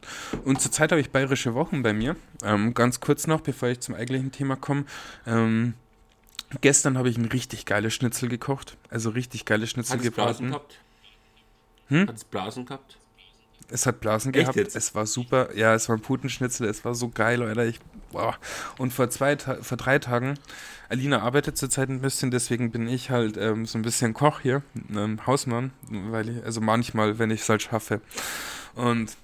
[0.46, 2.16] Und zurzeit habe ich bayerische Wochen bei mir.
[2.44, 4.86] Ähm, ganz kurz noch, bevor ich zum eigentlichen Thema komme.
[5.26, 5.74] Ähm,
[6.62, 8.78] gestern habe ich ein richtig geiles Schnitzel gekocht.
[8.90, 10.50] Also richtig geile Schnitzel Hat es Blasen gebraten.
[10.52, 10.80] gehabt?
[11.88, 12.08] Hm?
[12.08, 12.98] Hat es Blasen gehabt?
[13.72, 14.56] Es hat Blasen Echt gehabt.
[14.58, 14.76] jetzt?
[14.76, 15.56] Es war super.
[15.56, 16.68] Ja, es war ein Putenschnitzel.
[16.68, 17.66] Es war so geil, Alter.
[17.66, 17.80] Ich,
[18.12, 18.36] boah.
[18.78, 20.38] Und vor, zwei, vor drei Tagen,
[20.90, 24.64] Alina arbeitet zurzeit ein bisschen, deswegen bin ich halt ähm, so ein bisschen Koch hier,
[24.90, 28.02] ähm, Hausmann, weil ich, also manchmal, wenn ich es halt schaffe.
[28.74, 29.16] Und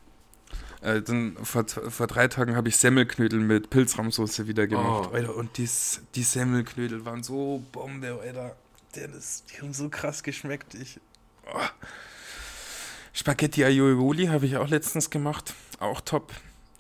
[0.82, 5.10] äh, dann vor, vor drei Tagen habe ich Semmelknödel mit Pilzrahmsoße wieder gemacht.
[5.12, 5.16] Oh.
[5.16, 8.56] Alter, und dies, die Semmelknödel waren so Bombe, Alter.
[8.94, 10.76] Das, die haben so krass geschmeckt.
[10.76, 11.00] Ich,
[11.52, 11.60] oh.
[13.16, 15.54] Spaghetti Aioli habe ich auch letztens gemacht.
[15.80, 16.34] Auch top.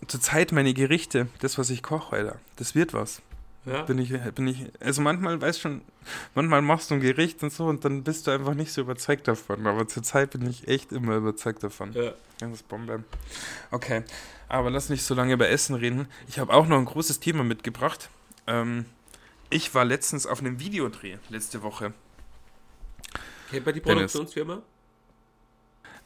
[0.05, 3.21] Zurzeit meine Gerichte, das, was ich koche, Alter, das wird was.
[3.65, 3.83] Ja.
[3.83, 5.81] Bin ich, bin ich, also manchmal, weißt schon,
[6.35, 9.29] manchmal machst du ein Gericht und so und dann bist du einfach nicht so überzeugt
[9.29, 9.65] davon.
[9.65, 11.93] Aber zurzeit bin ich echt immer überzeugt davon.
[11.93, 12.11] Ja.
[12.51, 13.05] Ist Bombe.
[13.71, 14.03] Okay,
[14.49, 16.07] aber lass nicht so lange über Essen reden.
[16.27, 18.09] Ich habe auch noch ein großes Thema mitgebracht.
[18.45, 18.85] Ähm,
[19.49, 21.93] ich war letztens auf einem Videodreh, letzte Woche.
[23.49, 24.13] Kennt man die Dennis.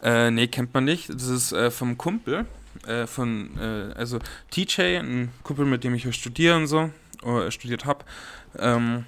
[0.01, 1.09] Äh, nee, kennt man nicht.
[1.09, 2.45] Das ist äh, vom Kumpel,
[2.88, 4.19] äh, von, äh, also
[4.51, 6.89] TJ, ein Kumpel, mit dem ich ja studiere und so,
[7.23, 8.05] oder studiert habe.
[8.57, 9.05] Ähm,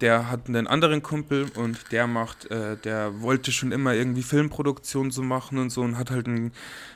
[0.00, 5.10] der hat einen anderen Kumpel und der macht, äh, der wollte schon immer irgendwie Filmproduktion
[5.10, 6.52] so machen und so und hat halt, ein,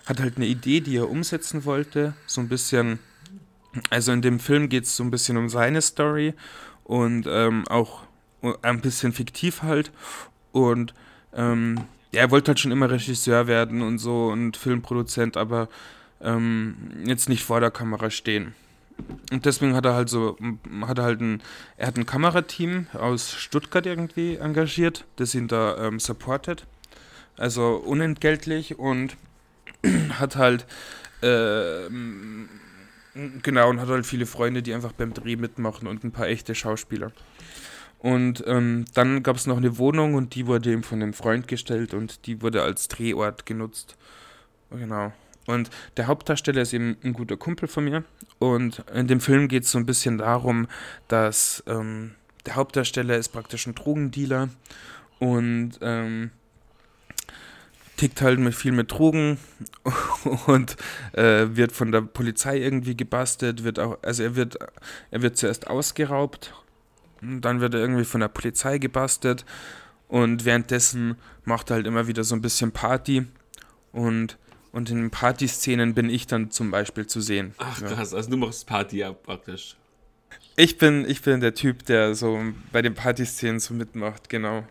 [0.07, 2.15] hat halt eine Idee, die er umsetzen wollte.
[2.27, 3.01] So ein bisschen,
[3.91, 6.35] also in dem Film geht es so ein bisschen um seine Story
[6.85, 8.03] und ähm, auch
[8.63, 9.91] ein bisschen fiktiv halt.
[10.53, 10.95] Und
[11.35, 11.81] ähm,
[12.13, 15.69] er wollte halt schon immer Regisseur werden und so und Filmproduzent, aber
[16.21, 18.55] ähm, jetzt nicht vor der Kamera stehen.
[19.31, 20.37] Und deswegen hat er halt so,
[20.83, 21.43] hat er halt ein,
[21.77, 26.67] er hat ein Kamerateam aus Stuttgart irgendwie engagiert, das ihn da ähm, supportet.
[27.37, 29.17] Also unentgeltlich und
[30.19, 30.67] hat halt,
[31.23, 32.49] ähm,
[33.43, 36.55] genau, und hat halt viele Freunde, die einfach beim Dreh mitmachen und ein paar echte
[36.55, 37.13] Schauspieler.
[38.03, 41.47] Und ähm, dann gab es noch eine Wohnung und die wurde ihm von einem Freund
[41.47, 43.97] gestellt und die wurde als Drehort genutzt.
[44.73, 45.13] Genau.
[45.47, 48.03] Und der Hauptdarsteller ist eben ein guter Kumpel von mir.
[48.41, 50.67] Und in dem Film geht es so ein bisschen darum,
[51.07, 54.49] dass ähm, der Hauptdarsteller ist praktisch ein Drogendealer
[55.21, 56.33] und ähm,
[57.97, 59.39] tickt halt mit viel mit Drogen
[60.49, 60.77] und
[61.13, 64.59] äh, wird von der Polizei irgendwie gebastelt, wird auch, also er wird,
[65.13, 66.53] er wird zuerst ausgeraubt,
[67.23, 69.45] dann wird er irgendwie von der Polizei gebastelt
[70.09, 73.27] und währenddessen macht er halt immer wieder so ein bisschen Party
[73.93, 74.39] und
[74.73, 77.55] und in Partyszenen bin ich dann zum Beispiel zu sehen.
[77.59, 79.77] Ach krass, also du machst Party ja praktisch.
[80.57, 82.41] Ich bin, ich bin der Typ, der so
[82.73, 84.67] bei den Partyszenen so mitmacht, genau.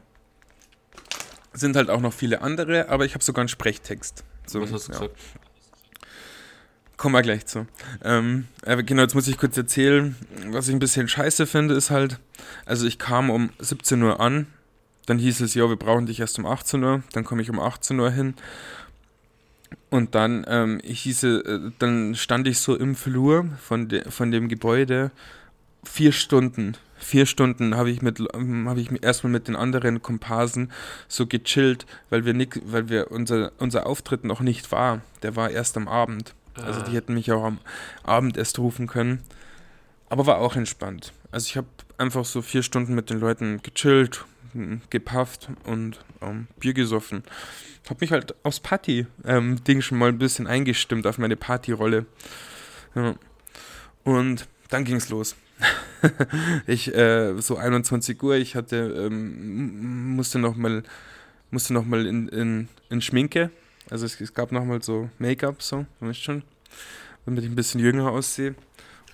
[1.53, 4.23] Sind halt auch noch viele andere, aber ich habe sogar einen Sprechtext.
[4.47, 4.99] So, Was hast du ja.
[4.99, 5.19] gesagt?
[7.01, 7.65] Kommen wir gleich zu.
[8.03, 10.15] Ähm, aber genau, jetzt muss ich kurz erzählen,
[10.49, 12.19] was ich ein bisschen scheiße finde, ist halt,
[12.67, 14.45] also ich kam um 17 Uhr an,
[15.07, 17.59] dann hieß es, ja, wir brauchen dich erst um 18 Uhr, dann komme ich um
[17.59, 18.35] 18 Uhr hin
[19.89, 24.47] und dann ähm, hieße, äh, dann stand ich so im Flur von, de, von dem
[24.47, 25.09] Gebäude
[25.83, 26.77] vier Stunden.
[26.99, 30.71] Vier Stunden habe ich mit ähm, habe ich erstmal mit den anderen Komparsen
[31.07, 35.01] so gechillt, weil wir nicht, weil wir unser, unser Auftritt noch nicht war.
[35.23, 36.35] Der war erst am Abend.
[36.55, 36.93] Also die Ah.
[36.95, 37.59] hätten mich auch am
[38.03, 39.21] Abend erst rufen können.
[40.09, 41.13] Aber war auch entspannt.
[41.31, 44.25] Also ich habe einfach so vier Stunden mit den Leuten gechillt,
[44.89, 47.23] gepafft und ähm, Bier gesoffen.
[47.89, 52.05] Hab mich halt aufs Party-Ding schon mal ein bisschen eingestimmt, auf meine Partyrolle.
[52.95, 53.15] Ja.
[54.03, 55.35] Und dann ging's los.
[56.67, 60.83] ich, äh, so 21 Uhr, ich hatte, ähm, musste noch mal,
[61.51, 63.51] musste noch mal in, in, in Schminke.
[63.91, 66.43] Also es, es gab noch mal so Make-up, so, weißt schon,
[67.25, 68.55] damit ich ein bisschen jünger aussehe.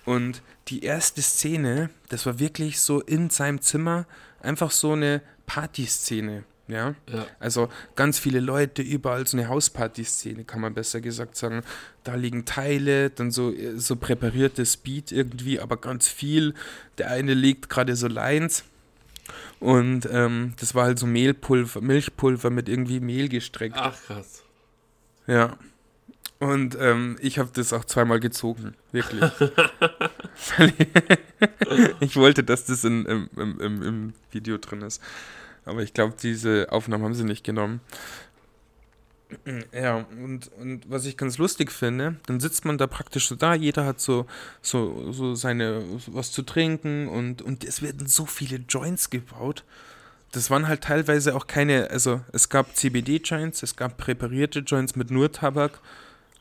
[0.06, 4.06] Und die erste Szene, das war wirklich so in seinem Zimmer,
[4.40, 6.94] einfach so eine Partyszene, ja.
[7.12, 7.26] Ja.
[7.40, 11.62] Also ganz viele Leute, überall so eine Hausparty-Szene, kann man besser gesagt sagen.
[12.04, 16.54] Da liegen Teile, dann so, so präpariertes Beat irgendwie, aber ganz viel.
[16.98, 18.64] Der eine legt gerade so Lines.
[19.58, 23.76] Und ähm, das war halt so Mehlpulver, Milchpulver mit irgendwie Mehl gestreckt.
[23.76, 24.44] Ach krass.
[25.28, 25.56] Ja.
[26.40, 29.22] Und ähm, ich habe das auch zweimal gezogen, wirklich.
[32.00, 35.02] Ich, wollte, dass das in, im, im, im, im Video drin ist.
[35.64, 37.80] Aber ich glaube, diese Aufnahmen haben sie nicht genommen.
[39.72, 43.54] Ja, und, und was ich ganz lustig finde, dann sitzt man da praktisch so da,
[43.54, 44.26] jeder hat so,
[44.62, 49.64] so, so seine, was zu trinken und, und es werden so viele Joints gebaut.
[50.32, 55.10] Das waren halt teilweise auch keine, also es gab CBD-Joints, es gab präparierte Joints mit
[55.10, 55.80] nur Tabak,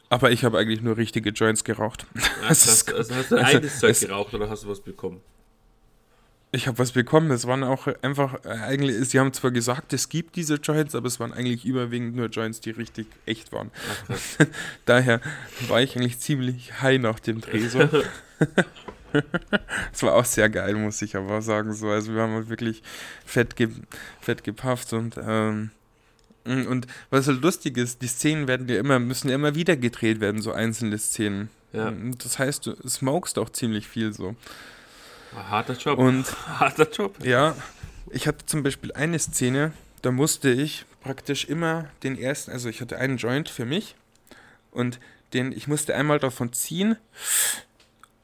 [0.10, 2.06] aber ich habe eigentlich nur richtige Joints geraucht.
[2.50, 2.65] Es krass.
[2.67, 5.21] ist- Also hast du also, eigenes Zeug es- geraucht oder hast du was bekommen?
[6.54, 10.08] Ich habe was bekommen, es waren auch einfach, äh, eigentlich, sie haben zwar gesagt, es
[10.08, 13.69] gibt diese Joints, aber es waren eigentlich überwiegend nur Joints, die richtig echt waren.
[14.08, 14.45] Ach.
[14.86, 15.19] Daher
[15.67, 17.67] war ich eigentlich ziemlich high nach dem Dreh.
[19.93, 21.74] Es war auch sehr geil, muss ich aber sagen.
[21.74, 21.89] So.
[21.89, 22.84] Also wir haben halt wirklich
[23.26, 23.70] fett, ge
[24.22, 25.72] fett gepafft und ähm,
[26.46, 30.22] und was halt lustig ist, die Szenen werden ja immer, müssen ja immer wieder gedreht
[30.22, 31.50] werden, so einzelne Szenen.
[31.74, 31.89] Ja.
[31.89, 34.36] Und Das heißt, du smokest auch ziemlich viel so.
[35.36, 36.00] Harter Job.
[36.00, 36.26] Und
[36.60, 37.15] Harter Job.
[37.24, 37.54] ja,
[38.12, 42.80] ich hatte zum Beispiel eine Szene, da musste ich praktisch immer den ersten, also ich
[42.80, 43.96] hatte einen Joint für mich
[44.72, 45.00] und
[45.34, 46.96] den, ich musste einmal davon ziehen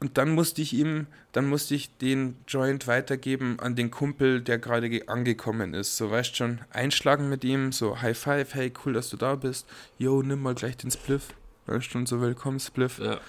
[0.04, 4.58] und dann musste ich ihm, dann musste ich den Joint weitergeben an den Kumpel, der
[4.60, 5.96] gerade ge- angekommen ist.
[5.96, 9.66] So, weißt schon, einschlagen mit ihm, so High Five, hey, cool, dass du da bist.
[9.98, 11.30] Yo, nimm mal gleich den Spliff.
[11.68, 13.00] Weißt schon, so willkommen, Spliff.
[13.00, 13.22] Ja.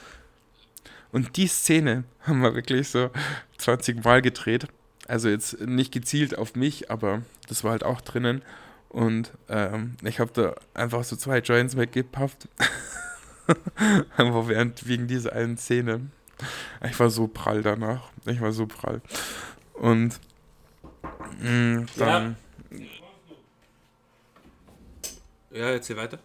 [1.13, 3.09] Und die Szene haben wir wirklich so
[3.59, 4.67] 20 Mal gedreht.
[5.07, 8.43] Also jetzt nicht gezielt auf mich, aber das war halt auch drinnen.
[8.89, 12.49] Und ähm, ich habe da einfach so zwei Joints weggepafft.
[14.17, 16.01] einfach während, wegen dieser einen Szene.
[16.89, 18.11] Ich war so prall danach.
[18.27, 19.01] Ich war so prall.
[19.75, 20.19] Und
[21.41, 22.37] mh, dann,
[25.55, 26.19] Ja, erzähl weiter.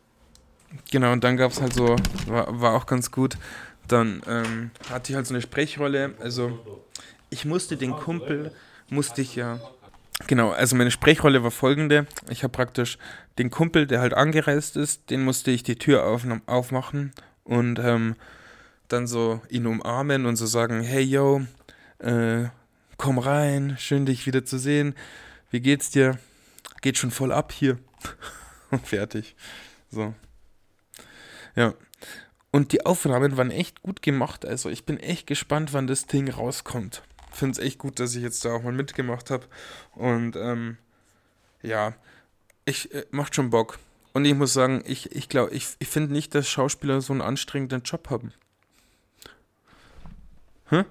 [0.92, 1.96] Genau, und dann gab es halt so,
[2.26, 3.38] war, war auch ganz gut,
[3.88, 6.60] dann ähm, hatte ich halt so eine Sprechrolle, also
[7.30, 8.52] ich musste den Kumpel,
[8.90, 9.60] musste ich ja,
[10.28, 12.98] genau, also meine Sprechrolle war folgende, ich habe praktisch
[13.38, 17.12] den Kumpel, der halt angereist ist, den musste ich die Tür auf, aufmachen
[17.44, 18.16] und ähm,
[18.90, 21.42] dann so ihn umarmen und so sagen, hey yo,
[22.00, 22.46] äh,
[22.98, 24.96] komm rein, schön dich wieder zu sehen,
[25.52, 26.20] wie geht's dir?
[26.82, 27.80] Geht schon voll ab hier.
[28.72, 29.36] und fertig.
[29.90, 30.14] So.
[31.56, 31.74] Ja.
[32.52, 34.46] Und die Aufnahmen waren echt gut gemacht.
[34.46, 37.04] Also ich bin echt gespannt, wann das Ding rauskommt.
[37.32, 39.46] Finde es echt gut, dass ich jetzt da auch mal mitgemacht habe.
[39.94, 40.78] Und ähm,
[41.62, 41.94] ja,
[42.66, 43.80] ich äh, macht schon Bock.
[44.14, 47.22] Und ich muss sagen, ich, ich glaube, ich, ich finde nicht, dass Schauspieler so einen
[47.22, 48.34] anstrengenden Job haben.
[50.70, 50.86] Hä?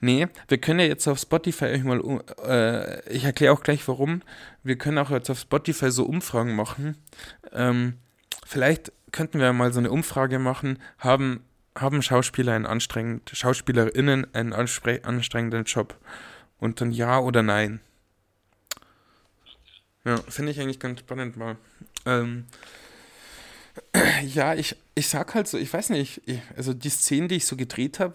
[0.00, 2.00] Nee, wir können ja jetzt auf Spotify euch mal,
[2.46, 4.22] äh, ich erkläre auch gleich warum.
[4.62, 6.96] Wir können auch jetzt auf Spotify so Umfragen machen.
[7.52, 7.98] Ähm,
[8.46, 10.78] vielleicht könnten wir mal so eine Umfrage machen.
[10.98, 11.44] Haben,
[11.76, 15.98] haben Schauspieler einen anstrengenden, SchauspielerInnen einen anstrengenden Job?
[16.58, 17.80] Und dann ja oder nein.
[20.04, 21.56] Ja, finde ich eigentlich ganz spannend mal.
[22.06, 22.46] Ähm,
[24.24, 27.46] ja, ich, ich sag halt so, ich weiß nicht, ich, also die Szenen, die ich
[27.46, 28.14] so gedreht habe,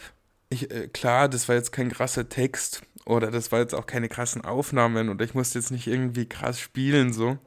[0.49, 4.43] äh, klar, das war jetzt kein krasser Text oder das war jetzt auch keine krassen
[4.43, 7.37] Aufnahmen und ich musste jetzt nicht irgendwie krass spielen, so.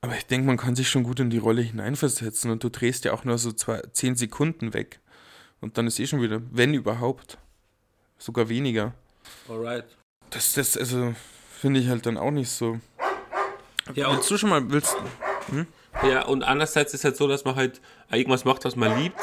[0.00, 3.04] Aber ich denke, man kann sich schon gut in die Rolle hineinversetzen und du drehst
[3.06, 5.00] ja auch nur so zwei, zehn Sekunden weg.
[5.60, 7.38] Und dann ist eh schon wieder, wenn überhaupt,
[8.18, 8.92] sogar weniger.
[9.48, 9.86] Alright.
[10.28, 11.14] Das, das, also,
[11.58, 12.78] finde ich halt dann auch nicht so.
[13.94, 14.94] Ja, willst du schon mal, willst
[15.48, 15.66] hm?
[16.02, 17.80] Ja, und andererseits ist es halt so, dass man halt
[18.10, 19.20] irgendwas macht, was man liebt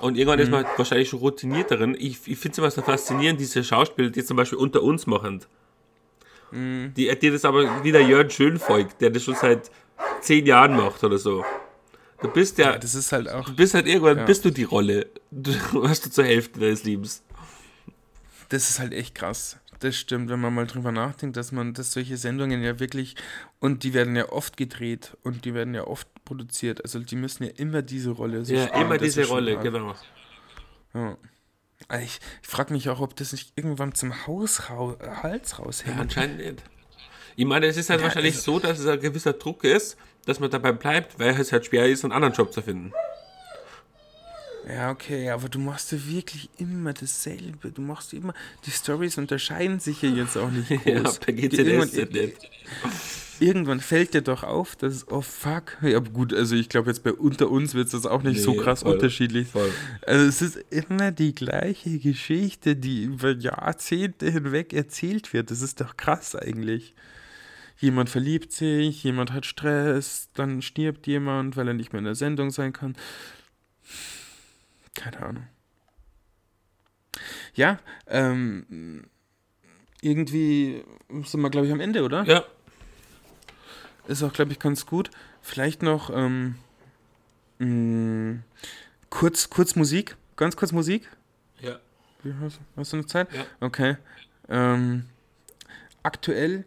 [0.00, 0.44] und irgendwann mhm.
[0.44, 1.96] ist man halt wahrscheinlich schon routiniert darin.
[1.98, 5.40] Ich, ich finde es immer so faszinierend, diese Schauspieler, die zum Beispiel unter uns machen.
[6.50, 6.92] Mhm.
[6.96, 9.70] Die, die das aber wieder Jörn Schönfolg, der das schon seit
[10.20, 11.44] zehn Jahren macht oder so.
[12.20, 13.44] Du bist ja, ja das ist halt auch.
[13.44, 14.24] Du bist halt irgendwann, ja.
[14.24, 15.06] bist du die Rolle.
[15.30, 15.52] Du
[15.88, 17.22] hast du zur Hälfte deines Lebens.
[18.48, 19.58] Das ist halt echt krass.
[19.80, 23.14] Das stimmt, wenn man mal drüber nachdenkt, dass man, dass solche Sendungen ja wirklich,
[23.60, 26.82] und die werden ja oft gedreht und die werden ja oft produziert.
[26.82, 29.62] Also die müssen ja immer diese Rolle so Ja, spielen, immer diese Rolle, hart.
[29.62, 29.94] genau.
[30.94, 31.16] Ja.
[31.86, 35.94] Also ich, ich frage mich auch, ob das nicht irgendwann zum Haus rau Hals raushängt.
[35.94, 36.62] Ja, anscheinend nicht.
[37.36, 39.96] Ich meine, es ist halt ja, wahrscheinlich also, so, dass es ein gewisser Druck ist,
[40.26, 42.92] dass man dabei bleibt, weil es halt schwer ist, einen anderen Job zu finden.
[44.68, 47.70] Ja, okay, aber du machst ja wirklich immer dasselbe.
[47.70, 48.34] Du machst immer,
[48.66, 50.84] die Stories unterscheiden sich ja jetzt auch nicht groß.
[50.84, 52.50] ja, per GCDS nicht.
[53.40, 57.12] Irgendwann fällt dir doch auf, dass, oh fuck, ja gut, also ich glaube jetzt bei
[57.12, 59.46] unter uns wird es auch nicht nee, so krass voll, unterschiedlich.
[59.48, 59.70] Voll.
[60.04, 65.52] Also es ist immer die gleiche Geschichte, die über Jahrzehnte hinweg erzählt wird.
[65.52, 66.94] Das ist doch krass eigentlich.
[67.78, 72.16] Jemand verliebt sich, jemand hat Stress, dann stirbt jemand, weil er nicht mehr in der
[72.16, 72.96] Sendung sein kann.
[74.98, 75.46] Keine Ahnung.
[77.54, 79.04] Ja, ähm,
[80.00, 80.84] irgendwie
[81.24, 82.24] sind wir, glaube ich, am Ende, oder?
[82.24, 82.44] Ja.
[84.08, 85.10] Ist auch, glaube ich, ganz gut.
[85.40, 86.56] Vielleicht noch ähm,
[87.58, 88.42] mh, mm,
[89.08, 90.16] kurz, kurz Musik.
[90.36, 91.08] Ganz kurz Musik.
[91.60, 91.78] Ja.
[92.40, 93.32] Hast, hast, du eine Zeit?
[93.32, 93.46] Ja.
[93.60, 93.96] Okay.
[94.48, 95.06] Ähm,
[96.02, 96.64] aktuell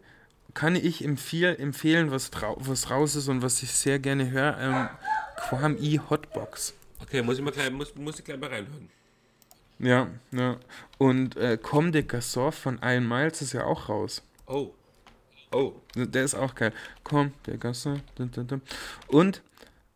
[0.54, 4.56] kann ich empfehl, empfehlen, was, was raus ist und was ich sehr gerne höre.
[4.58, 4.88] Ähm,
[5.36, 6.74] Quam E Hotbox.
[7.02, 8.88] Okay, muss ich mal gleich, muss, muss ich gleich mal reinhören.
[9.78, 10.58] Ja, ja.
[10.98, 14.22] Und äh, Comme de Gassor von Iron Miles ist ja auch raus.
[14.46, 14.72] Oh.
[15.52, 15.72] Oh.
[15.96, 16.72] Der ist auch geil.
[17.02, 17.98] Comme de Gassor.
[19.08, 19.42] Und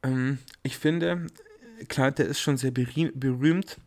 [0.02, 1.28] ähm, ich finde,
[1.88, 3.78] klar, der ist schon sehr berühmt,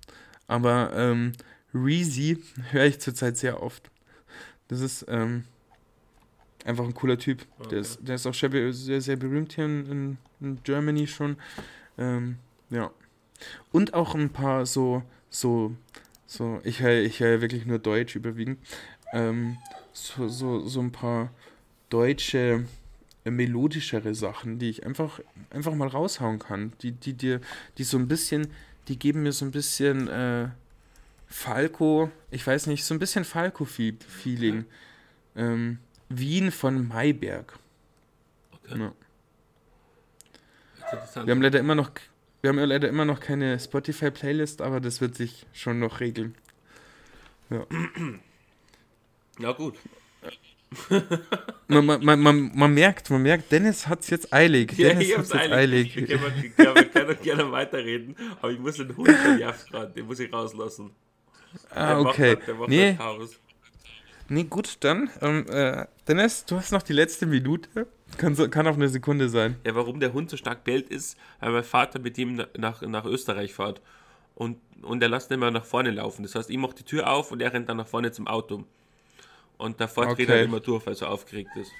[0.47, 1.33] aber ähm,
[1.73, 3.91] Reezy höre ich zurzeit sehr oft.
[4.69, 5.43] Das ist ähm,
[6.63, 7.45] einfach ein cooler Typ.
[7.59, 7.69] Okay.
[7.69, 11.37] Der, ist, der ist auch sehr, sehr, sehr berühmt hier in, in, in Germany schon.
[11.97, 12.37] Ähm,
[12.69, 12.91] ja.
[13.71, 15.75] Und auch ein paar so, so,
[16.25, 18.59] so, ich höre ich hör wirklich nur Deutsch überwiegend.
[19.13, 19.57] Ähm,
[19.93, 21.31] so, so, so ein paar
[21.89, 22.65] deutsche,
[23.25, 26.73] äh, melodischere Sachen, die ich einfach, einfach mal raushauen kann.
[26.81, 27.41] Die, die dir,
[27.77, 28.47] die so ein bisschen,
[28.87, 30.49] die geben mir so ein bisschen äh,
[31.27, 34.65] Falco, ich weiß nicht, so ein bisschen Falco-Feeling.
[35.35, 35.77] Ähm,
[36.09, 37.57] Wien von Mayberg.
[38.51, 38.79] Okay.
[38.79, 38.93] Ja.
[41.23, 41.91] Wir haben leider immer noch
[42.41, 46.35] wir haben ja leider immer noch keine Spotify-Playlist, aber das wird sich schon noch regeln.
[47.49, 47.65] Ja.
[49.41, 49.75] Ja, gut.
[51.69, 54.73] man, man, man, man, merkt, man merkt, Dennis hat es jetzt eilig.
[54.77, 55.95] Ja, Dennis hat es jetzt eilig.
[55.95, 59.93] Ich, ich, ich, ich kann doch gerne weiterreden, aber ich muss den Hund verjagt gerade,
[59.93, 60.91] den muss ich rauslassen.
[61.69, 62.35] Ah, der okay.
[62.35, 62.97] Macht, der macht nee.
[64.29, 65.09] Nee, gut, dann.
[65.21, 67.87] Ähm, äh, Dennis, du hast noch die letzte Minute.
[68.17, 69.55] Kann, so, kann auch eine Sekunde sein.
[69.65, 73.05] Ja, warum der Hund so stark bellt ist, weil mein Vater mit ihm nach, nach
[73.05, 73.81] Österreich fährt.
[74.35, 76.23] Und, und er lässt ihn immer nach vorne laufen.
[76.23, 78.63] Das heißt, ich mache die Tür auf und er rennt dann nach vorne zum Auto.
[79.57, 80.25] Und davor okay.
[80.25, 81.71] dreht er immer durch, weil er so aufgeregt ist.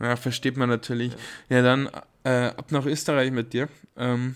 [0.00, 1.12] Ja, versteht man natürlich.
[1.48, 1.90] Ja, ja dann
[2.24, 3.68] äh, ab nach Österreich mit dir.
[3.96, 4.30] Ähm,